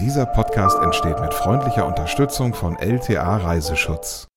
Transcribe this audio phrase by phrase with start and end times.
[0.00, 4.28] Dieser Podcast entsteht mit freundlicher Unterstützung von LTA Reiseschutz.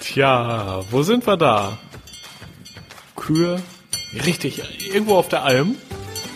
[0.00, 1.78] Tja, wo sind wir da?
[3.14, 3.62] Kühe?
[4.24, 4.60] Richtig,
[4.92, 5.76] irgendwo auf der Alm.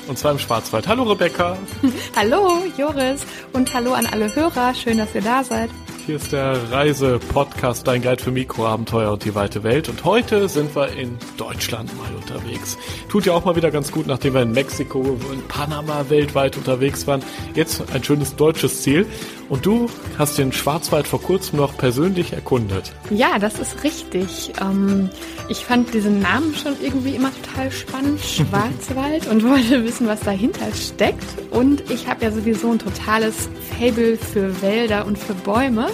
[0.07, 0.87] Und zwar im Schwarzwald.
[0.87, 1.59] Hallo Rebecca.
[2.17, 4.75] hallo Joris und hallo an alle Hörer.
[4.75, 5.71] Schön, dass ihr da seid.
[6.11, 9.89] Hier ist der Reise-Podcast, dein Guide für Mikroabenteuer und die weite Welt.
[9.89, 12.77] Und heute sind wir in Deutschland mal unterwegs.
[13.09, 17.07] Tut ja auch mal wieder ganz gut, nachdem wir in Mexiko, in Panama weltweit unterwegs
[17.07, 17.23] waren.
[17.55, 19.07] Jetzt ein schönes deutsches Ziel.
[19.49, 22.93] Und du hast den Schwarzwald vor kurzem noch persönlich erkundet.
[23.11, 24.53] Ja, das ist richtig.
[24.61, 25.11] Ähm,
[25.49, 30.73] ich fand diesen Namen schon irgendwie immer total spannend, Schwarzwald, und wollte wissen, was dahinter
[30.73, 31.25] steckt.
[31.51, 35.89] Und ich habe ja sowieso ein totales Fable für Wälder und für Bäume.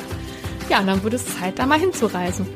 [0.69, 2.47] Ja, dann wurde es Zeit, da mal hinzureisen.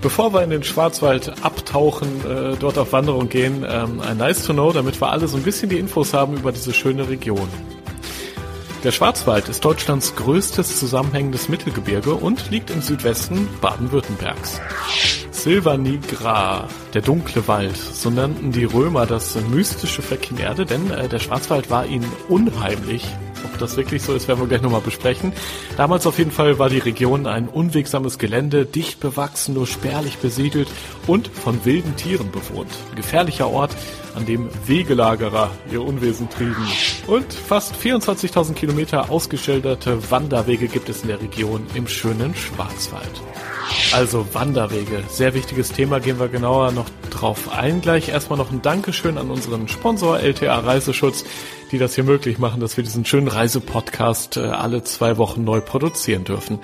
[0.00, 4.52] Bevor wir in den Schwarzwald abtauchen, äh, dort auf Wanderung gehen, ähm, ein Nice to
[4.52, 7.48] Know, damit wir alle so ein bisschen die Infos haben über diese schöne Region.
[8.82, 14.60] Der Schwarzwald ist Deutschlands größtes zusammenhängendes Mittelgebirge und liegt im Südwesten Baden-Württembergs.
[15.30, 21.08] Silva Nigra, der dunkle Wald, so nannten die Römer das mystische Fleckchen Erde, denn äh,
[21.08, 23.06] der Schwarzwald war ihnen unheimlich
[23.44, 25.32] ob das wirklich so ist, werden wir gleich nochmal besprechen.
[25.76, 30.68] Damals auf jeden Fall war die Region ein unwegsames Gelände, dicht bewachsen, nur spärlich besiedelt
[31.06, 32.70] und von wilden Tieren bewohnt.
[32.90, 33.74] Ein gefährlicher Ort,
[34.14, 36.66] an dem Wegelagerer ihr Unwesen trieben.
[37.06, 43.22] Und fast 24.000 Kilometer ausgeschilderte Wanderwege gibt es in der Region im schönen Schwarzwald.
[43.92, 47.80] Also Wanderwege, sehr wichtiges Thema, gehen wir genauer noch drauf ein.
[47.80, 51.24] Gleich erstmal noch ein Dankeschön an unseren Sponsor LTA Reiseschutz,
[51.70, 55.60] die das hier möglich machen, dass wir diesen schönen Reisepodcast äh, alle zwei Wochen neu
[55.60, 56.58] produzieren dürfen.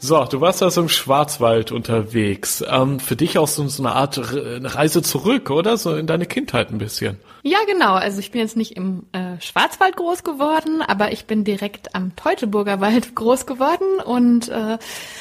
[0.00, 2.64] So, du warst also im Schwarzwald unterwegs.
[2.68, 5.76] Ähm, für dich auch so, so eine Art Reise zurück, oder?
[5.76, 7.18] So in deine Kindheit ein bisschen.
[7.42, 7.94] Ja, genau.
[7.94, 12.14] Also ich bin jetzt nicht im äh, Schwarzwald groß geworden, aber ich bin direkt am
[12.14, 14.78] Teutoburger Wald groß geworden und äh,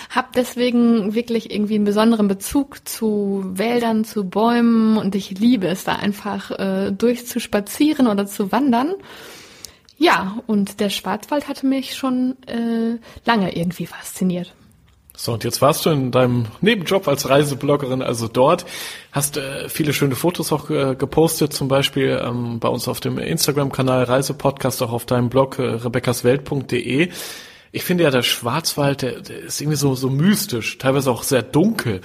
[0.10, 5.86] habe deswegen wirklich irgendwie einen besonderen Bezug zu Wäldern, zu Bäumen und ich liebe es
[5.86, 8.94] da einfach äh, durchzuspazieren oder zu wandern.
[9.98, 14.54] Ja, und der Schwarzwald hatte mich schon äh, lange irgendwie fasziniert.
[15.20, 18.68] So, und jetzt warst du in deinem Nebenjob als Reisebloggerin also dort,
[19.12, 23.18] hast äh, viele schöne Fotos auch äh, gepostet, zum Beispiel ähm, bei uns auf dem
[23.18, 27.10] Instagram-Kanal Reisepodcast, auch auf deinem Blog äh, rebeccaswelt.de.
[27.72, 31.42] Ich finde ja, der Schwarzwald, der, der ist irgendwie so, so mystisch, teilweise auch sehr
[31.42, 32.02] dunkel.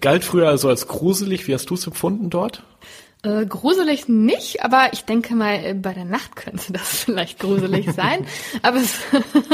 [0.00, 1.46] Galt früher also als gruselig.
[1.46, 2.64] Wie hast du es empfunden dort?
[3.22, 7.92] Äh, gruselig nicht, aber ich denke mal, äh, bei der Nacht könnte das vielleicht gruselig
[7.92, 8.24] sein.
[8.62, 8.98] aber es,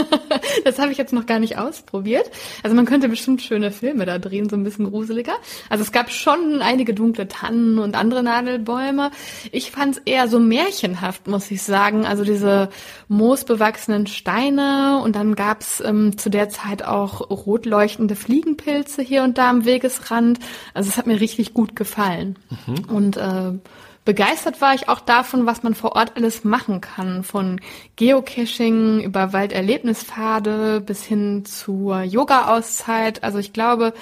[0.65, 2.31] das habe ich jetzt noch gar nicht ausprobiert.
[2.63, 5.33] Also man könnte bestimmt schöne Filme da drehen, so ein bisschen gruseliger.
[5.69, 9.11] Also es gab schon einige dunkle Tannen und andere Nadelbäume.
[9.51, 12.07] Ich fand es eher so märchenhaft, muss ich sagen.
[12.07, 12.69] Also diese
[13.09, 19.39] moosbewachsenen Steine und dann gab's ähm, zu der Zeit auch rot leuchtende Fliegenpilze hier und
[19.39, 20.39] da am Wegesrand.
[20.73, 22.37] Also es hat mir richtig gut gefallen.
[22.67, 22.95] Mhm.
[22.95, 23.56] Und äh,
[24.05, 27.25] begeistert war ich auch davon, was man vor Ort alles machen kann.
[27.25, 27.61] Von
[27.97, 33.23] Geocaching über Walderlebnispfade bis hin zur Yoga-Auszeit.
[33.23, 33.93] Also ich glaube,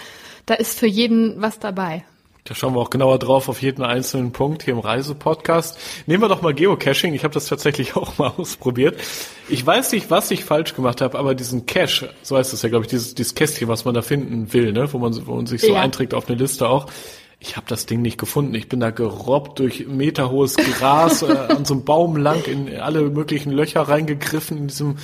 [0.46, 2.04] da ist für jeden was dabei.
[2.46, 5.78] Da schauen wir auch genauer drauf auf jeden einzelnen Punkt hier im Reisepodcast.
[6.06, 7.14] Nehmen wir doch mal Geocaching.
[7.14, 9.00] Ich habe das tatsächlich auch mal ausprobiert.
[9.48, 12.68] Ich weiß nicht, was ich falsch gemacht habe, aber diesen Cache, so heißt es ja,
[12.68, 15.46] glaube ich, dieses, dieses Kästchen, was man da finden will, ne, wo man, wo man
[15.46, 15.80] sich so ja.
[15.80, 16.86] einträgt auf eine Liste auch
[17.46, 18.54] ich habe das Ding nicht gefunden.
[18.54, 23.02] Ich bin da gerobbt durch meterhohes Gras, äh, an so einem Baum lang in alle
[23.10, 24.96] möglichen Löcher reingegriffen in diesem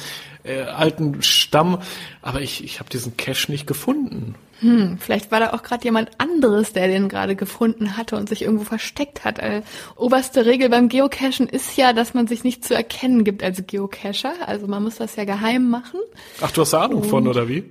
[0.45, 1.79] äh, alten Stamm.
[2.23, 4.35] Aber ich, ich habe diesen Cache nicht gefunden.
[4.61, 8.43] Hm, vielleicht war da auch gerade jemand anderes, der den gerade gefunden hatte und sich
[8.43, 9.39] irgendwo versteckt hat.
[9.39, 9.63] Äh,
[9.97, 14.35] oberste Regel beim Geocachen ist ja, dass man sich nicht zu erkennen gibt als Geocacher.
[14.47, 16.01] Also man muss das ja geheim machen.
[16.43, 17.65] Ach, du hast Ahnung und, von, oder wie?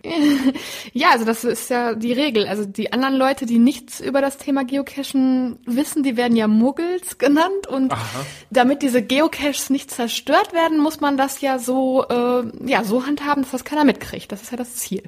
[0.93, 2.47] ja, also das ist ja die Regel.
[2.47, 7.19] Also die anderen Leute, die nichts über das Thema Geocachen wissen, die werden ja Muggels
[7.19, 7.67] genannt.
[7.67, 8.25] Und Aha.
[8.49, 13.43] damit diese Geocaches nicht zerstört werden, muss man das ja so, äh, ja, so handhaben,
[13.43, 14.31] dass das keiner mitkriegt.
[14.31, 15.03] Das ist ja das Ziel.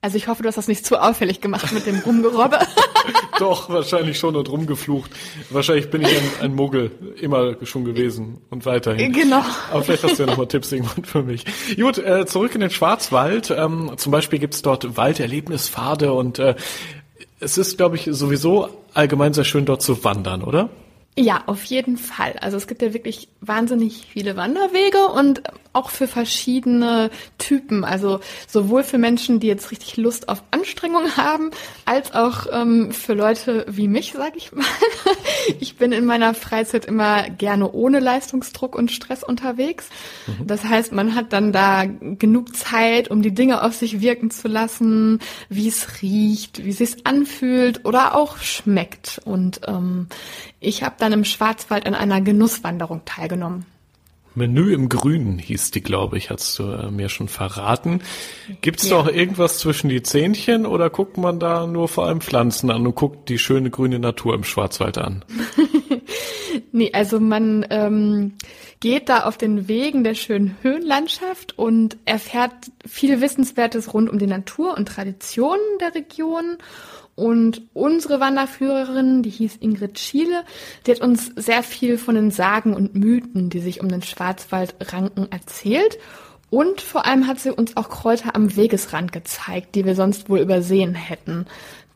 [0.00, 2.58] Also ich hoffe, du hast das nicht zu auffällig gemacht mit dem Rumgerobbe.
[3.38, 5.10] Doch, wahrscheinlich schon und rumgeflucht.
[5.50, 6.90] Wahrscheinlich bin ich ein, ein Muggel
[7.20, 9.12] immer schon gewesen und weiterhin.
[9.12, 9.42] Genau.
[9.70, 11.44] Aber vielleicht hast du ja nochmal Tipps irgendwann für mich.
[11.76, 13.50] Gut, äh, zurück in den Schwarzwald.
[13.50, 16.54] Ähm, zum Beispiel gibt's dort Walderlebnispfade und äh,
[17.40, 20.70] es ist, glaube ich, sowieso allgemein sehr schön dort zu wandern, oder?
[21.18, 22.34] Ja, auf jeden Fall.
[22.40, 25.42] Also es gibt ja wirklich wahnsinnig viele Wanderwege und
[25.76, 27.84] auch für verschiedene Typen.
[27.84, 31.50] Also sowohl für Menschen, die jetzt richtig Lust auf Anstrengung haben,
[31.84, 34.64] als auch ähm, für Leute wie mich, sag ich mal.
[35.60, 39.88] Ich bin in meiner Freizeit immer gerne ohne Leistungsdruck und Stress unterwegs.
[40.26, 40.46] Mhm.
[40.46, 44.48] Das heißt, man hat dann da genug Zeit, um die Dinge auf sich wirken zu
[44.48, 49.20] lassen, wie es riecht, wie es sich anfühlt oder auch schmeckt.
[49.24, 50.08] Und ähm,
[50.58, 53.66] ich habe dann im Schwarzwald an einer Genusswanderung teilgenommen.
[54.36, 58.02] Menü im Grünen hieß die, glaube ich, hast du äh, mir schon verraten.
[58.60, 58.98] Gibt es ja.
[58.98, 62.94] doch irgendwas zwischen die Zähnchen oder guckt man da nur vor allem Pflanzen an und
[62.94, 65.24] guckt die schöne grüne Natur im Schwarzwald an?
[66.72, 68.34] nee, also man ähm,
[68.80, 72.52] geht da auf den Wegen der schönen Höhenlandschaft und erfährt
[72.86, 76.58] viel Wissenswertes rund um die Natur und Traditionen der Region
[77.16, 80.44] und unsere Wanderführerin, die hieß Ingrid Schiele,
[80.86, 84.76] die hat uns sehr viel von den Sagen und Mythen, die sich um den Schwarzwald
[84.92, 85.98] ranken, erzählt.
[86.50, 90.38] Und vor allem hat sie uns auch Kräuter am Wegesrand gezeigt, die wir sonst wohl
[90.38, 91.46] übersehen hätten.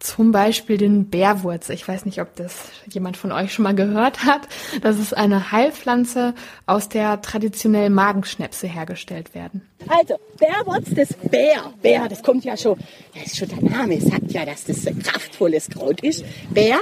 [0.00, 1.68] Zum Beispiel den Bärwurz.
[1.68, 4.48] Ich weiß nicht, ob das jemand von euch schon mal gehört hat.
[4.80, 9.68] Das ist eine Heilpflanze, aus der traditionell Magenschnäpse hergestellt werden.
[9.88, 12.78] Also, Bärwurz, das Bär, Bär, das kommt ja schon,
[13.14, 16.24] ja, ist schon der Name sagt ja, dass das ein kraftvolles Kraut ist.
[16.50, 16.78] Bär,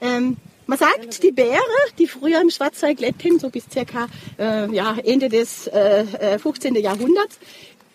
[0.00, 1.60] ähm, man sagt, die Bäre,
[1.98, 4.08] die früher im Schwarzwald lebten, so bis circa
[4.38, 6.76] äh, ja, Ende des äh, 15.
[6.76, 7.38] Äh, Jahrhunderts,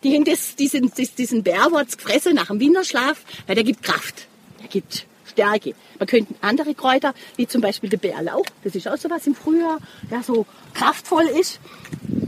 [0.03, 4.27] die haben das, diesen, diesen Bärwurz gefressen nach dem Winterschlaf, weil der gibt Kraft
[4.59, 5.75] der gibt Stärke.
[5.99, 9.35] Man könnte andere Kräuter, wie zum Beispiel der Bärlauch, das ist auch so was im
[9.35, 9.77] Frühjahr,
[10.09, 11.59] der so kraftvoll ist.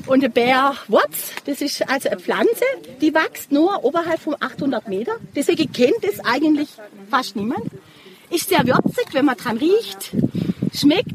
[0.08, 2.66] Und der Bärwurz, das ist also eine Pflanze,
[3.02, 5.14] die wächst nur oberhalb von 800 Meter.
[5.36, 6.70] Deswegen kennt es eigentlich
[7.10, 7.66] fast niemand.
[8.32, 10.12] Ist sehr würzig, wenn man dran riecht,
[10.74, 11.12] schmeckt.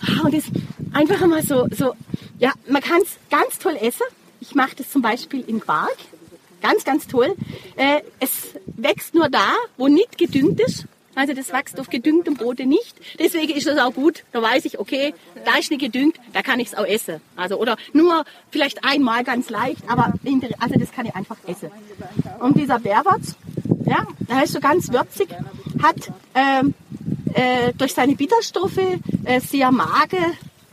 [0.00, 0.48] Ah, und ist
[0.92, 1.94] einfach mal so, so
[2.38, 4.06] ja, man kann es ganz toll essen.
[4.40, 5.96] Ich mache das zum Beispiel in Quark.
[6.62, 7.34] Ganz, ganz toll.
[7.76, 10.86] Äh, es wächst nur da, wo nicht gedüngt ist.
[11.14, 12.96] Also das wächst auf gedüngtem Boden nicht.
[13.18, 14.24] Deswegen ist das auch gut.
[14.32, 15.12] Da weiß ich, okay,
[15.44, 17.20] da ist nicht gedüngt, da kann ich es auch essen.
[17.36, 20.14] Also oder nur vielleicht einmal ganz leicht, aber
[20.60, 21.70] also das kann ich einfach essen.
[22.38, 23.34] Und dieser Bärwurz,
[23.90, 25.30] ja, der ist so ganz würzig,
[25.82, 26.74] hat ähm,
[27.34, 28.78] äh, durch seine Bitterstoffe
[29.24, 30.18] äh, sehr Mage,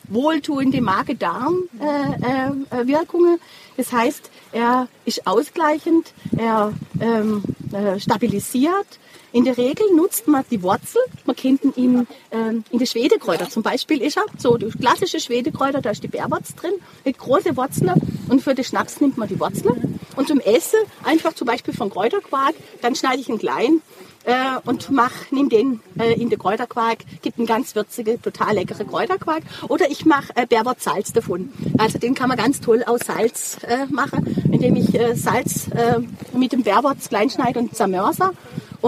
[0.07, 3.33] wohltuende Magen-Darm-Wirkungen.
[3.33, 3.39] Äh, äh,
[3.75, 7.41] das heißt, er ist ausgleichend, er ähm,
[7.71, 8.99] äh, stabilisiert.
[9.33, 11.01] In der Regel nutzt man die Wurzel.
[11.25, 15.81] Man kennt ihn ähm, in der Schwedekräuter zum Beispiel ist er so die klassische Schwedekräuter,
[15.81, 17.91] da ist die Bärwurz drin, mit große Wurzeln
[18.29, 19.75] und für den Schnaps nimmt man die Wurzel
[20.17, 23.81] und zum Essen einfach zum Beispiel von Kräuterquark, dann schneide ich ihn klein
[24.27, 28.87] äh, und mach, nimm den äh, in den Kräuterquark, gibt einen ganz würzigen, total leckeren
[28.87, 29.43] Kräuterquark.
[29.69, 30.45] Oder ich mache äh,
[30.79, 31.53] Salz davon.
[31.77, 35.99] Also den kann man ganz toll aus Salz äh, machen, indem ich äh, Salz äh,
[36.37, 38.33] mit dem Bärwurz klein schneide und zermörser.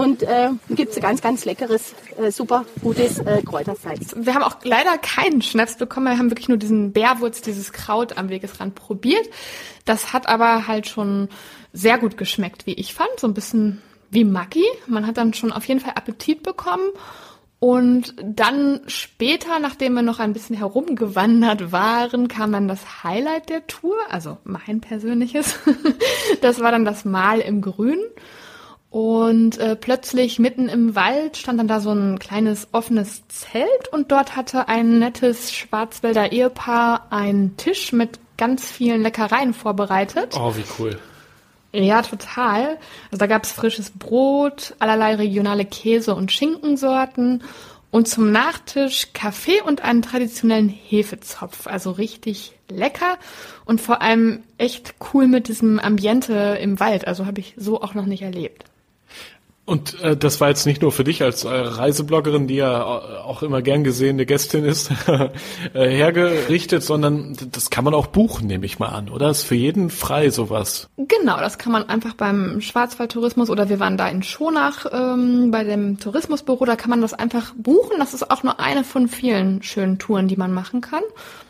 [0.00, 4.14] Und äh, gibt es ganz, ganz leckeres, äh, super gutes äh, Kräutersalz.
[4.16, 6.06] Wir haben auch leider keinen Schnaps bekommen.
[6.06, 9.28] Wir haben wirklich nur diesen Bärwurz, dieses Kraut am Wegesrand probiert.
[9.84, 11.28] Das hat aber halt schon
[11.74, 13.10] sehr gut geschmeckt, wie ich fand.
[13.18, 14.64] So ein bisschen wie Maggi.
[14.86, 16.88] Man hat dann schon auf jeden Fall Appetit bekommen.
[17.58, 23.66] Und dann später, nachdem wir noch ein bisschen herumgewandert waren, kam dann das Highlight der
[23.66, 25.58] Tour, also mein persönliches.
[26.40, 28.00] das war dann das Mal im Grün.
[28.90, 34.10] Und äh, plötzlich mitten im Wald stand dann da so ein kleines offenes Zelt und
[34.10, 40.34] dort hatte ein nettes Schwarzwälder Ehepaar einen Tisch mit ganz vielen Leckereien vorbereitet.
[40.36, 40.98] Oh, wie cool.
[41.72, 42.78] Ja, total.
[43.12, 47.44] Also da gab's frisches Brot, allerlei regionale Käse- und Schinkensorten
[47.92, 51.68] und zum Nachtisch Kaffee und einen traditionellen Hefezopf.
[51.68, 53.18] Also richtig lecker
[53.64, 57.06] und vor allem echt cool mit diesem Ambiente im Wald.
[57.06, 58.69] Also habe ich so auch noch nicht erlebt.
[59.70, 63.44] Und äh, das war jetzt nicht nur für dich als äh, Reisebloggerin, die ja auch
[63.44, 65.30] immer gern gesehene Gästin ist, äh,
[65.72, 69.30] hergerichtet, sondern das kann man auch buchen, nehme ich mal an, oder?
[69.30, 70.88] Ist für jeden frei sowas.
[70.96, 75.62] Genau, das kann man einfach beim Schwarzwaldtourismus oder wir waren da in Schonach ähm, bei
[75.62, 78.00] dem Tourismusbüro, da kann man das einfach buchen.
[78.00, 81.04] Das ist auch nur eine von vielen schönen Touren, die man machen kann.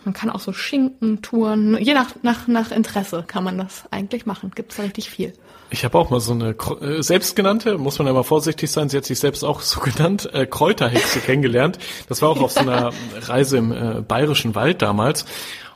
[0.04, 4.52] Man kann auch so Schinkentouren, je nach, nach, nach Interesse kann man das eigentlich machen.
[4.54, 5.32] Gibt es da richtig viel.
[5.72, 9.04] Ich habe auch mal so eine äh, selbstgenannte, muss man mal vorsichtig sein, sie hat
[9.04, 11.78] sich selbst auch so genannt, äh, Kräuterhexe kennengelernt.
[12.08, 15.24] Das war auch auf so einer Reise im äh, bayerischen Wald damals.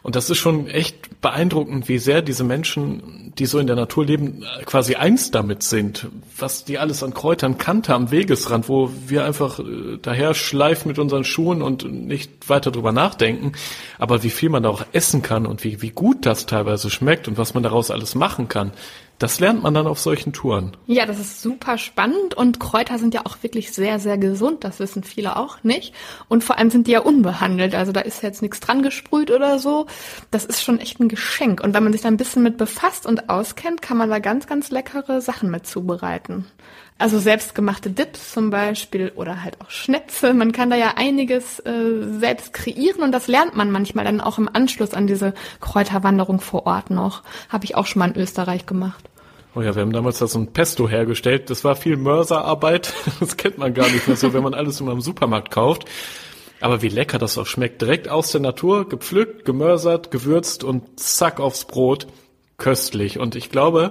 [0.04, 4.04] Und das ist schon echt beeindruckend, wie sehr diese Menschen, die so in der Natur
[4.04, 6.08] leben, quasi eins damit sind.
[6.36, 10.98] Was die alles an Kräutern kannte am Wegesrand, wo wir einfach äh, daher schleifen mit
[10.98, 13.52] unseren Schuhen und nicht weiter drüber nachdenken.
[13.98, 17.26] Aber wie viel man da auch essen kann und wie, wie gut das teilweise schmeckt
[17.26, 18.72] und was man daraus alles machen kann.
[19.18, 20.76] Das lernt man dann auf solchen Touren.
[20.86, 24.64] Ja, das ist super spannend und Kräuter sind ja auch wirklich sehr, sehr gesund.
[24.64, 25.94] Das wissen viele auch nicht.
[26.28, 27.74] Und vor allem sind die ja unbehandelt.
[27.74, 29.86] Also da ist jetzt nichts dran gesprüht oder so.
[30.32, 31.62] Das ist schon echt ein Geschenk.
[31.62, 34.48] Und wenn man sich da ein bisschen mit befasst und auskennt, kann man da ganz,
[34.48, 36.46] ganz leckere Sachen mit zubereiten.
[36.96, 40.32] Also selbstgemachte Dips zum Beispiel oder halt auch Schnäpse.
[40.32, 44.38] Man kann da ja einiges äh, selbst kreieren und das lernt man manchmal dann auch
[44.38, 47.24] im Anschluss an diese Kräuterwanderung vor Ort noch.
[47.48, 49.04] Habe ich auch schon mal in Österreich gemacht.
[49.56, 51.50] Oh ja, wir haben damals da so ein Pesto hergestellt.
[51.50, 52.92] Das war viel Mörserarbeit.
[53.20, 55.84] Das kennt man gar nicht mehr so, wenn man alles immer im Supermarkt kauft.
[56.60, 57.82] Aber wie lecker das auch schmeckt.
[57.82, 62.06] Direkt aus der Natur, gepflückt, gemörsert, gewürzt und zack aufs Brot.
[62.56, 63.18] Köstlich.
[63.18, 63.90] Und ich glaube,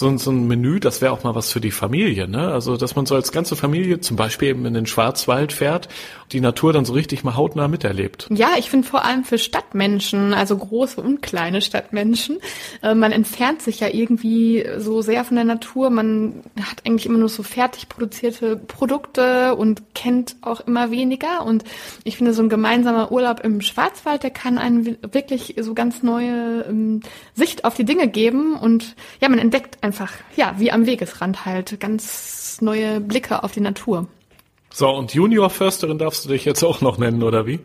[0.00, 2.48] so, so ein Menü, das wäre auch mal was für die Familie, ne?
[2.48, 5.88] Also, dass man so als ganze Familie zum Beispiel eben in den Schwarzwald fährt,
[6.32, 8.28] die Natur dann so richtig mal hautnah miterlebt.
[8.30, 12.38] Ja, ich finde vor allem für Stadtmenschen, also große und kleine Stadtmenschen,
[12.82, 15.90] äh, man entfernt sich ja irgendwie so sehr von der Natur.
[15.90, 21.44] Man hat eigentlich immer nur so fertig produzierte Produkte und kennt auch immer weniger.
[21.44, 21.64] Und
[22.04, 26.64] ich finde, so ein gemeinsamer Urlaub im Schwarzwald, der kann einen wirklich so ganz neue
[26.68, 27.00] ähm,
[27.34, 28.54] Sicht auf die Dinge geben.
[28.54, 33.60] Und ja, man entdeckt einfach, ja, wie am Wegesrand halt, ganz neue Blicke auf die
[33.60, 34.06] Natur.
[34.72, 37.60] So, und Junior-Försterin darfst du dich jetzt auch noch nennen, oder wie?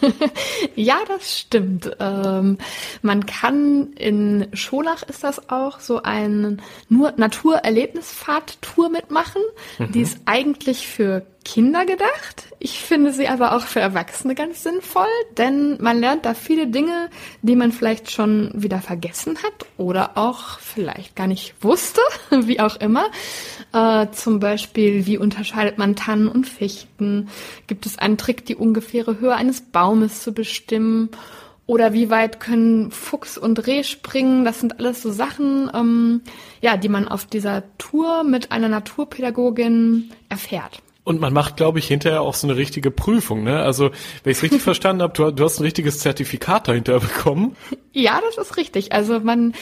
[0.74, 1.90] ja, das stimmt.
[2.00, 2.58] Ähm,
[3.02, 9.42] man kann in Scholach ist das auch so ein nur Naturerlebnisfahrt-Tour mitmachen.
[9.78, 9.92] Mhm.
[9.92, 12.42] Die ist eigentlich für Kinder gedacht.
[12.58, 15.06] Ich finde sie aber auch für Erwachsene ganz sinnvoll,
[15.38, 17.08] denn man lernt da viele Dinge,
[17.40, 22.76] die man vielleicht schon wieder vergessen hat oder auch vielleicht gar nicht wusste, wie auch
[22.76, 23.10] immer.
[23.72, 27.28] Äh, zum Beispiel, wie unterscheidet man Tannen und Fichten?
[27.68, 31.10] Gibt es einen Trick, die ungefähre Höhe eines Baumes zu bestimmen?
[31.66, 34.44] Oder wie weit können Fuchs und Reh springen?
[34.44, 36.20] Das sind alles so Sachen, ähm,
[36.60, 40.80] ja, die man auf dieser Tour mit einer Naturpädagogin erfährt.
[41.02, 43.60] Und man macht, glaube ich, hinterher auch so eine richtige Prüfung, ne?
[43.60, 43.90] Also,
[44.22, 47.56] wenn ich es richtig verstanden habe, du, du, hast ein richtiges Zertifikat dahinter bekommen.
[47.92, 48.92] Ja, das ist richtig.
[48.92, 49.54] Also man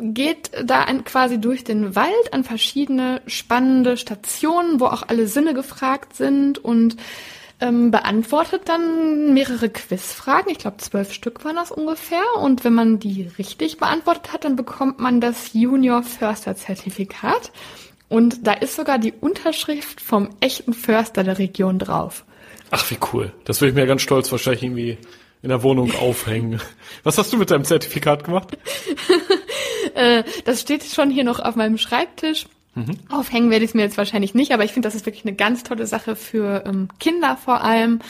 [0.00, 5.54] geht da an, quasi durch den Wald an verschiedene spannende Stationen, wo auch alle Sinne
[5.54, 6.96] gefragt sind und
[7.60, 10.50] ähm, beantwortet dann mehrere Quizfragen.
[10.50, 12.22] Ich glaube, zwölf Stück waren das ungefähr.
[12.40, 17.52] Und wenn man die richtig beantwortet hat, dann bekommt man das Junior Förster Zertifikat.
[18.08, 22.24] Und da ist sogar die Unterschrift vom echten Förster der Region drauf.
[22.70, 23.32] Ach, wie cool.
[23.44, 24.98] Das würde ich mir ganz stolz wahrscheinlich irgendwie
[25.42, 26.60] in der Wohnung aufhängen.
[27.02, 28.56] Was hast du mit deinem Zertifikat gemacht?
[29.94, 32.46] Äh, das steht schon hier noch auf meinem Schreibtisch.
[32.74, 32.98] Mhm.
[33.08, 35.34] Aufhängen werde ich es mir jetzt wahrscheinlich nicht, aber ich finde, das ist wirklich eine
[35.34, 38.00] ganz tolle Sache für ähm, Kinder vor allem,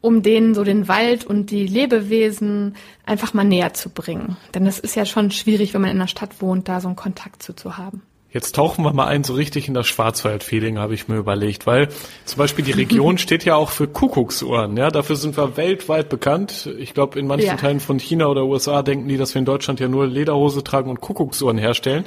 [0.00, 4.36] um denen so den Wald und die Lebewesen einfach mal näher zu bringen.
[4.54, 6.96] Denn es ist ja schon schwierig, wenn man in einer Stadt wohnt, da so einen
[6.96, 8.02] Kontakt zu, zu haben.
[8.30, 11.88] Jetzt tauchen wir mal ein so richtig in das Schwarzwald-Feeling, habe ich mir überlegt, weil
[12.26, 14.76] zum Beispiel die Region steht ja auch für Kuckucksuhren.
[14.76, 16.68] Ja, dafür sind wir weltweit bekannt.
[16.78, 17.56] Ich glaube, in manchen ja.
[17.56, 20.90] Teilen von China oder USA denken die, dass wir in Deutschland ja nur Lederhose tragen
[20.90, 22.04] und Kuckucksuhren herstellen.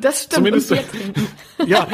[0.00, 0.34] Das stimmt.
[0.34, 0.74] Zumindest,
[1.66, 1.88] ja,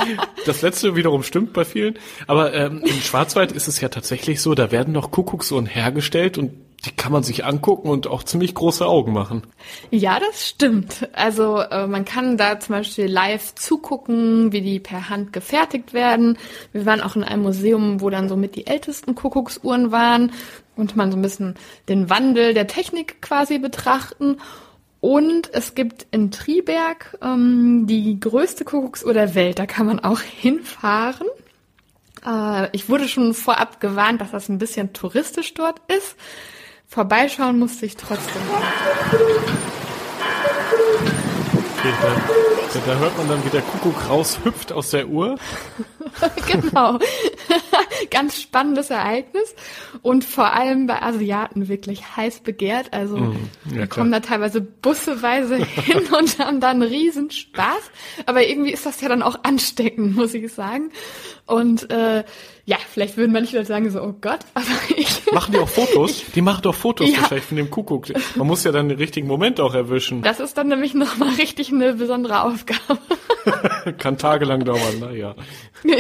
[0.45, 1.99] das letzte wiederum stimmt bei vielen.
[2.27, 6.51] Aber ähm, im Schwarzwald ist es ja tatsächlich so, da werden noch Kuckucksuhren hergestellt und
[6.85, 9.43] die kann man sich angucken und auch ziemlich große Augen machen.
[9.91, 11.09] Ja, das stimmt.
[11.13, 16.39] Also äh, man kann da zum Beispiel live zugucken, wie die per Hand gefertigt werden.
[16.73, 20.33] Wir waren auch in einem Museum, wo dann so mit die ältesten Kuckucksuhren waren.
[20.77, 21.55] und man so ein bisschen
[21.91, 24.39] den Wandel der Technik quasi betrachten.
[25.01, 29.59] Und es gibt in Triberg ähm, die größte Kuckucksuhr der Welt.
[29.59, 31.27] Da kann man auch hinfahren.
[32.25, 36.17] Äh, ich wurde schon vorab gewarnt, dass das ein bisschen touristisch dort ist.
[36.93, 38.43] Vorbeischauen musste ich trotzdem.
[41.79, 45.37] Okay, da, da, hört man dann, wie der Kuckuck raushüpft aus der Uhr.
[46.49, 46.99] genau.
[48.11, 49.55] Ganz spannendes Ereignis
[50.03, 52.93] und vor allem bei Asiaten wirklich heiß begehrt.
[52.93, 57.91] Also mm, ja, kommen da teilweise busseweise hin und haben dann riesen Spaß.
[58.27, 60.91] Aber irgendwie ist das ja dann auch ansteckend, muss ich sagen.
[61.47, 62.25] Und äh,
[62.65, 64.67] ja, vielleicht würden manche Leute sagen so, oh Gott, aber
[64.97, 65.33] ich.
[65.33, 66.23] Machen die auch Fotos?
[66.35, 67.21] Die machen doch Fotos ja.
[67.21, 68.07] wahrscheinlich von dem Kuckuck.
[68.37, 70.23] Man muss ja dann den richtigen Moment auch erwischen.
[70.23, 73.01] Das ist dann nämlich nochmal richtig eine besondere Aufgabe.
[73.99, 75.35] Kann tagelang dauern, naja.
[75.83, 75.97] Ja,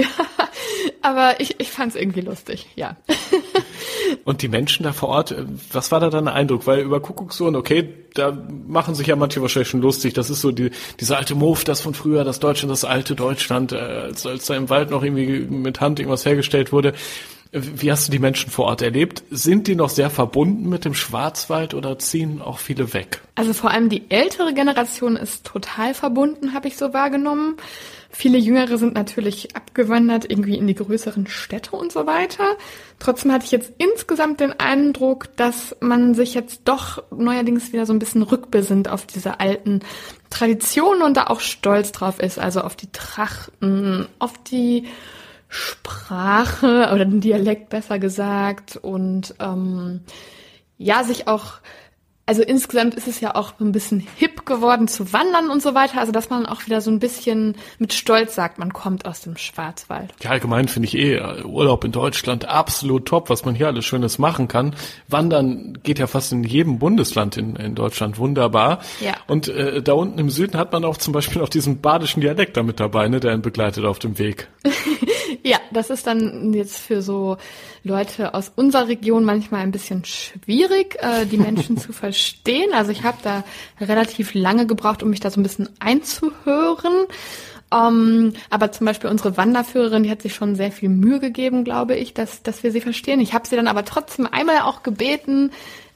[1.03, 2.97] aber ich, ich fand es irgendwie lustig, ja.
[4.25, 6.67] Und die Menschen da vor Ort, äh, was war da dein Eindruck?
[6.67, 10.15] Weil über Kuckucksuhren, okay, da machen sich ja manche wahrscheinlich schon lustig.
[10.15, 13.73] Das ist so die, diese alte Move, das von früher, das Deutschland, das alte Deutschland,
[13.73, 16.95] äh, als, als da im Wald noch irgendwie mit Hand irgendwas hergestellt wurde.
[17.53, 19.25] Wie hast du die Menschen vor Ort erlebt?
[19.31, 23.23] Sind die noch sehr verbunden mit dem Schwarzwald oder ziehen auch viele weg?
[23.35, 27.57] Also vor allem die ältere Generation ist total verbunden, habe ich so wahrgenommen.
[28.13, 32.57] Viele Jüngere sind natürlich abgewandert, irgendwie in die größeren Städte und so weiter.
[32.99, 37.93] Trotzdem hatte ich jetzt insgesamt den Eindruck, dass man sich jetzt doch neuerdings wieder so
[37.93, 39.81] ein bisschen rückbesinnt auf diese alten
[40.29, 42.39] Traditionen und da auch stolz drauf ist.
[42.39, 44.89] Also auf die Trachten, auf die
[45.49, 50.01] Sprache oder den Dialekt besser gesagt und ähm,
[50.79, 51.55] ja, sich auch,
[52.27, 55.99] also insgesamt ist es ja auch ein bisschen hip geworden zu wandern und so weiter,
[55.99, 59.37] also dass man auch wieder so ein bisschen mit Stolz sagt, man kommt aus dem
[59.37, 60.13] Schwarzwald.
[60.23, 64.19] Ja, allgemein finde ich eh Urlaub in Deutschland absolut top, was man hier alles Schönes
[64.19, 64.77] machen kann.
[65.09, 68.79] Wandern geht ja fast in jedem Bundesland in, in Deutschland wunderbar.
[69.01, 69.15] Ja.
[69.27, 72.57] Und äh, da unten im Süden hat man auch zum Beispiel auch diesen badischen Dialekt
[72.57, 74.49] da mit dabei, ne, der ihn begleitet auf dem Weg.
[75.43, 77.37] Ja, das ist dann jetzt für so
[77.83, 82.73] Leute aus unserer Region manchmal ein bisschen schwierig, äh, die Menschen zu verstehen.
[82.73, 83.45] Also ich habe da
[83.81, 87.07] relativ lange gebraucht, um mich da so ein bisschen einzuhören.
[87.73, 91.63] Um, ähm, aber zum Beispiel unsere Wanderführerin, die hat sich schon sehr viel Mühe gegeben,
[91.63, 93.21] glaube ich, dass, dass wir sie verstehen.
[93.21, 95.53] Ich habe sie dann aber trotzdem einmal auch gebeten,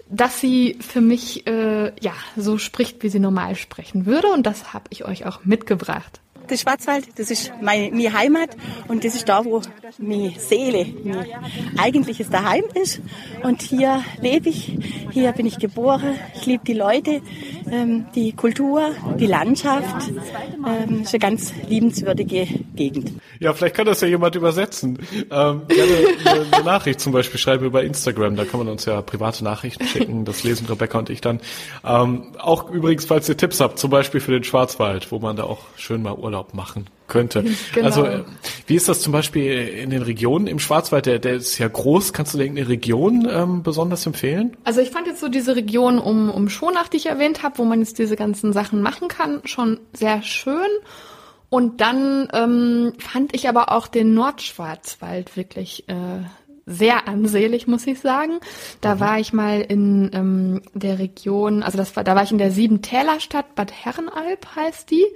[0.08, 4.28] dass sie für mich äh, ja so spricht, wie sie normal sprechen würde.
[4.28, 6.20] Und das habe ich euch auch mitgebracht.
[6.48, 8.50] Der Schwarzwald, das ist meine, meine Heimat
[8.88, 9.62] und das ist da, wo
[9.98, 11.26] meine Seele, mein
[11.78, 13.00] eigentliches Daheim ist.
[13.42, 14.76] Und hier lebe ich,
[15.10, 17.22] hier bin ich geboren, ich liebe die Leute,
[17.70, 20.10] ähm, die Kultur, die Landschaft.
[20.66, 23.12] Ähm, ist eine ganz liebenswürdige Gegend.
[23.38, 24.98] Ja, vielleicht kann das ja jemand übersetzen.
[25.30, 29.44] Ähm, eine, eine Nachricht zum Beispiel schreiben über Instagram, da kann man uns ja private
[29.44, 31.40] Nachrichten schicken, das lesen Rebecca und ich dann.
[31.84, 35.44] Ähm, auch übrigens, falls ihr Tipps habt, zum Beispiel für den Schwarzwald, wo man da
[35.44, 37.44] auch schön mal Urlaub machen könnte.
[37.74, 37.86] Genau.
[37.86, 38.24] Also äh,
[38.66, 41.06] wie ist das zum Beispiel in den Regionen im Schwarzwald?
[41.06, 42.12] Der, der ist ja groß.
[42.12, 44.56] Kannst du irgendeine Region ähm, besonders empfehlen?
[44.64, 47.64] Also ich fand jetzt so diese Region um, um Schonach, die ich erwähnt habe, wo
[47.64, 50.68] man jetzt diese ganzen Sachen machen kann, schon sehr schön.
[51.50, 56.24] Und dann ähm, fand ich aber auch den Nordschwarzwald wirklich äh,
[56.66, 58.40] sehr ansehlich, muss ich sagen.
[58.80, 59.00] Da mhm.
[59.00, 62.50] war ich mal in ähm, der Region, also das war, da war ich in der
[62.50, 65.06] Siebentälerstadt, Bad Herrenalb heißt die.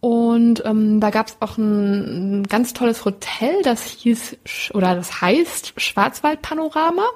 [0.00, 4.36] Und ähm, da gab es auch ein, ein, ganz tolles Hotel, das hieß
[4.74, 7.06] oder das heißt Schwarzwaldpanorama.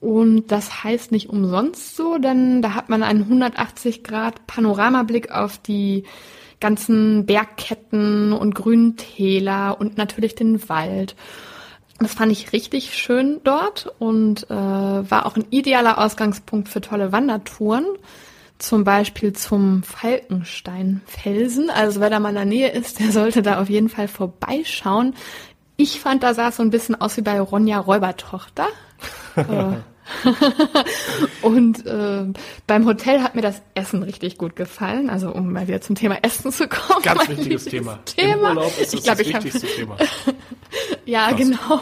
[0.00, 5.58] Und das heißt nicht umsonst so, denn da hat man einen 180 Grad Panoramablick auf
[5.58, 6.04] die
[6.58, 11.16] ganzen Bergketten und grünen Täler und natürlich den Wald.
[11.98, 17.12] Das fand ich richtig schön dort und äh, war auch ein idealer Ausgangspunkt für tolle
[17.12, 17.84] Wandertouren
[18.62, 21.70] zum Beispiel zum Falkensteinfelsen.
[21.70, 25.14] Also wer da mal in der Nähe ist, der sollte da auf jeden Fall vorbeischauen.
[25.76, 28.68] Ich fand, da sah es so ein bisschen aus wie bei Ronja Räubertochter.
[29.36, 29.76] Äh,
[31.42, 32.26] und äh,
[32.66, 35.08] beim Hotel hat mir das Essen richtig gut gefallen.
[35.08, 37.02] Also um mal wieder zum Thema Essen zu kommen.
[37.02, 37.98] Ganz wichtiges Thema.
[38.04, 38.50] Thema.
[38.50, 39.74] Im Urlaub ist das ich glaub, das ich wichtigste hab...
[39.74, 39.96] Thema.
[41.06, 41.80] ja, genau.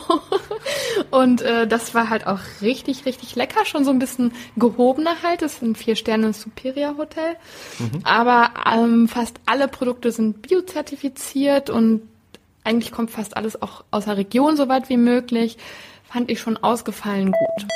[1.11, 3.65] Und äh, das war halt auch richtig, richtig lecker.
[3.65, 5.43] Schon so ein bisschen gehobener halt.
[5.43, 7.37] Das ist ein Vier-Sterne Superior Hotel.
[7.79, 8.01] Mhm.
[8.05, 12.03] Aber ähm, fast alle Produkte sind biozertifiziert und
[12.65, 15.57] eigentlich kommt fast alles auch aus der Region so weit wie möglich.
[16.05, 17.67] Fand ich schon ausgefallen gut.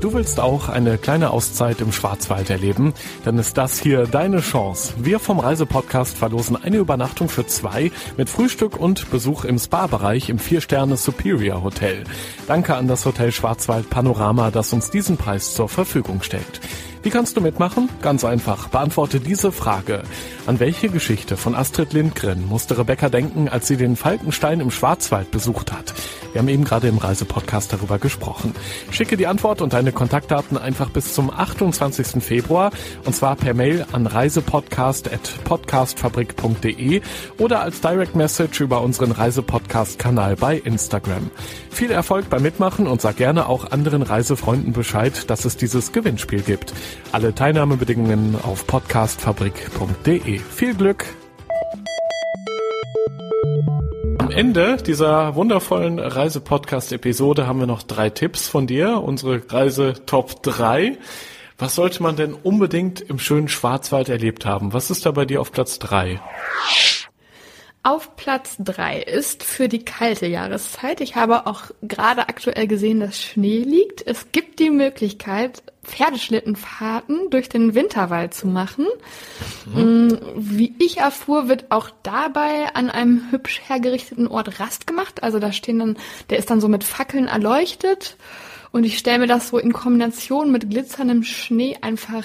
[0.00, 2.92] Du willst auch eine kleine Auszeit im Schwarzwald erleben?
[3.24, 4.94] Dann ist das hier deine Chance.
[4.98, 10.38] Wir vom Reisepodcast verlosen eine Übernachtung für zwei mit Frühstück und Besuch im Spa-Bereich im
[10.38, 12.04] Vier-Sterne Superior Hotel.
[12.46, 16.60] Danke an das Hotel Schwarzwald Panorama, das uns diesen Preis zur Verfügung stellt.
[17.04, 17.90] Wie kannst du mitmachen?
[18.00, 18.68] Ganz einfach.
[18.68, 20.04] Beantworte diese Frage.
[20.46, 25.30] An welche Geschichte von Astrid Lindgren musste Rebecca denken, als sie den Falkenstein im Schwarzwald
[25.30, 25.92] besucht hat?
[26.32, 28.54] Wir haben eben gerade im Reisepodcast darüber gesprochen.
[28.90, 32.22] Schicke die Antwort und deine Kontaktdaten einfach bis zum 28.
[32.22, 32.70] Februar
[33.04, 37.00] und zwar per Mail an reisepodcast.podcastfabrik.de
[37.38, 41.30] oder als Direct Message über unseren Reisepodcast-Kanal bei Instagram.
[41.70, 46.42] Viel Erfolg beim Mitmachen und sag gerne auch anderen Reisefreunden Bescheid, dass es dieses Gewinnspiel
[46.42, 46.72] gibt.
[47.12, 50.38] Alle Teilnahmebedingungen auf podcastfabrik.de.
[50.38, 51.06] Viel Glück!
[54.34, 60.98] Ende dieser wundervollen Reise-Podcast-Episode haben wir noch drei Tipps von dir, unsere Reise-Top 3.
[61.56, 64.72] Was sollte man denn unbedingt im schönen Schwarzwald erlebt haben?
[64.72, 66.20] Was ist da bei dir auf Platz 3?
[67.86, 71.02] Auf Platz drei ist für die kalte Jahreszeit.
[71.02, 74.06] Ich habe auch gerade aktuell gesehen, dass Schnee liegt.
[74.06, 78.86] Es gibt die Möglichkeit, Pferdeschlittenfahrten durch den Winterwald zu machen.
[79.66, 80.18] Mhm.
[80.34, 85.22] Wie ich erfuhr, wird auch dabei an einem hübsch hergerichteten Ort Rast gemacht.
[85.22, 85.98] Also da stehen dann,
[86.30, 88.16] der ist dann so mit Fackeln erleuchtet.
[88.72, 92.24] Und ich stelle mir das so in Kombination mit glitzerndem Schnee einfach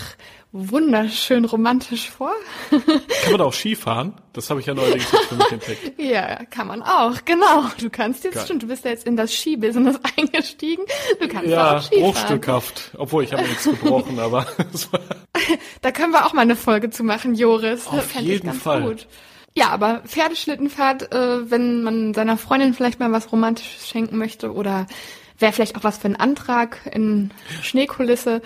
[0.51, 2.31] wunderschön romantisch vor.
[2.69, 4.13] Kann man auch Skifahren?
[4.33, 5.93] Das habe ich ja neulich für mich entdeckt.
[5.99, 7.65] Ja, kann man auch, genau.
[7.79, 10.83] Du kannst jetzt, stimmt, du bist ja jetzt in das Skibusiness eingestiegen.
[11.19, 12.13] Du kannst ja, auch Skifahren.
[12.13, 12.91] bruchstückhaft.
[12.97, 14.47] Obwohl, ich habe nichts gebrochen, aber...
[15.81, 17.85] da können wir auch mal eine Folge zu machen, Joris.
[17.87, 18.81] Auf jeden Fall.
[18.81, 19.07] Gut.
[19.55, 24.87] Ja, aber Pferdeschlittenfahrt, äh, wenn man seiner Freundin vielleicht mal was Romantisches schenken möchte oder
[25.37, 27.31] wäre vielleicht auch was für einen Antrag in
[27.61, 28.41] Schneekulisse.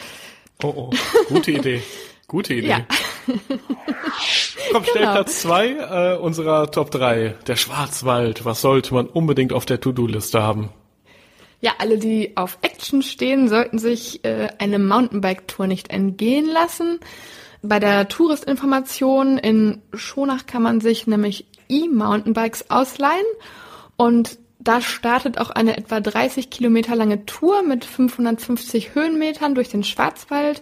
[0.64, 0.90] Oh, oh,
[1.28, 1.84] gute Idee.
[2.28, 2.68] Gute Idee.
[2.68, 2.86] Ja.
[4.72, 5.12] Komm, genau.
[5.12, 7.36] Platz zwei äh, unserer Top 3.
[7.46, 8.46] Der Schwarzwald.
[8.46, 10.70] Was sollte man unbedingt auf der To-Do-Liste haben?
[11.60, 17.00] Ja, alle, die auf Action stehen, sollten sich äh, eine Mountainbike-Tour nicht entgehen lassen.
[17.62, 23.26] Bei der Touristinformation in Schonach kann man sich nämlich E-Mountainbikes ausleihen
[23.96, 29.84] und da startet auch eine etwa 30 Kilometer lange Tour mit 550 Höhenmetern durch den
[29.84, 30.62] Schwarzwald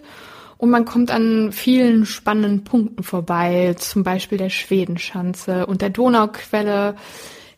[0.62, 6.94] und man kommt an vielen spannenden Punkten vorbei, zum Beispiel der Schwedenschanze und der Donauquelle.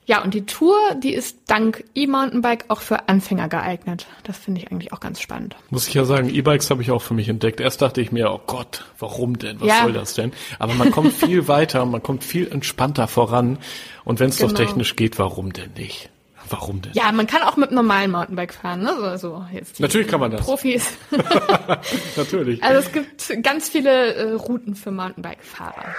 [0.06, 4.06] Ja, und die Tour, die ist dank E-Mountainbike auch für Anfänger geeignet.
[4.22, 5.54] Das finde ich eigentlich auch ganz spannend.
[5.68, 7.60] Muss ich ja sagen, E-Bikes habe ich auch für mich entdeckt.
[7.60, 9.60] Erst dachte ich mir, oh Gott, warum denn?
[9.60, 9.82] Was ja.
[9.82, 10.32] soll das denn?
[10.58, 13.58] Aber man kommt viel weiter, man kommt viel entspannter voran.
[14.06, 14.50] Und wenn es genau.
[14.50, 16.08] doch technisch geht, warum denn nicht?
[16.48, 16.92] Warum denn?
[16.94, 18.94] Ja, man kann auch mit normalen Mountainbike fahren, ne?
[18.98, 20.42] So, so jetzt Natürlich kann man das.
[20.42, 20.88] Profis.
[22.16, 22.62] Natürlich.
[22.62, 25.94] Also es gibt ganz viele äh, Routen für Mountainbike-Fahrer.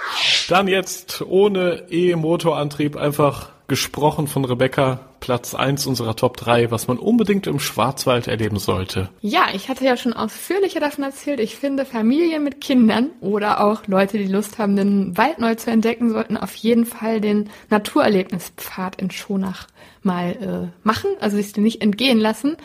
[0.48, 6.98] Dann jetzt ohne E-Motorantrieb einfach gesprochen von Rebecca, Platz eins unserer Top 3, was man
[6.98, 9.08] unbedingt im Schwarzwald erleben sollte.
[9.20, 11.40] Ja, ich hatte ja schon ausführlicher davon erzählt.
[11.40, 15.70] Ich finde, Familien mit Kindern oder auch Leute, die Lust haben, den Wald neu zu
[15.70, 19.66] entdecken, sollten auf jeden Fall den Naturerlebnispfad in Schonach
[20.02, 22.56] mal äh, machen, also sich den nicht entgehen lassen.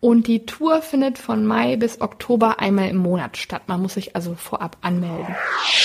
[0.00, 3.64] Und die Tour findet von Mai bis Oktober einmal im Monat statt.
[3.66, 5.36] Man muss sich also vorab anmelden.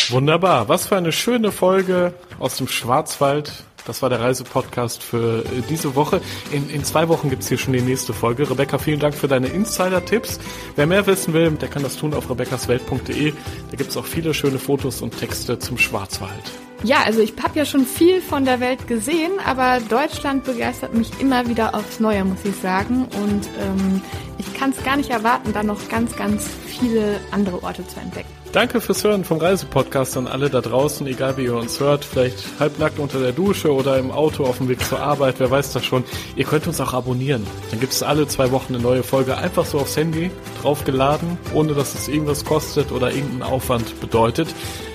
[0.07, 0.69] Wunderbar.
[0.69, 3.65] Was für eine schöne Folge aus dem Schwarzwald.
[3.85, 6.21] Das war der Reisepodcast für äh, diese Woche.
[6.51, 8.49] In, in zwei Wochen gibt's hier schon die nächste Folge.
[8.49, 10.39] Rebecca, vielen Dank für deine Insider-Tipps.
[10.75, 13.33] Wer mehr wissen will, der kann das tun auf rebeccaswelt.de.
[13.71, 16.51] Da gibt's auch viele schöne Fotos und Texte zum Schwarzwald.
[16.83, 21.09] Ja, also ich habe ja schon viel von der Welt gesehen, aber Deutschland begeistert mich
[21.19, 23.07] immer wieder aufs Neue, muss ich sagen.
[23.23, 24.01] Und ähm,
[24.45, 28.29] ich kann es gar nicht erwarten, da noch ganz, ganz viele andere Orte zu entdecken.
[28.55, 32.37] Danke fürs Hören vom Reisepodcast an alle da draußen, egal wie ihr uns hört, vielleicht
[32.57, 35.83] halbnackt unter der Dusche oder im Auto auf dem Weg zur Arbeit, wer weiß das
[35.83, 36.05] schon.
[36.37, 37.45] Ihr könnt uns auch abonnieren.
[37.71, 40.31] Dann gibt es alle zwei Wochen eine neue Folge, einfach so aufs Handy
[40.61, 44.47] draufgeladen, ohne dass es irgendwas kostet oder irgendeinen Aufwand bedeutet.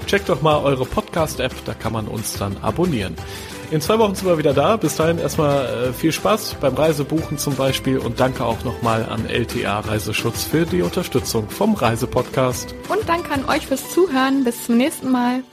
[0.07, 3.15] Checkt doch mal eure Podcast-App, da kann man uns dann abonnieren.
[3.71, 4.77] In zwei Wochen sind wir wieder da.
[4.77, 9.27] Bis dahin erstmal äh, viel Spaß beim Reisebuchen zum Beispiel und danke auch nochmal an
[9.27, 12.75] LTA Reiseschutz für die Unterstützung vom Reisepodcast.
[12.89, 14.43] Und danke an euch fürs Zuhören.
[14.43, 15.45] Bis zum nächsten Mal.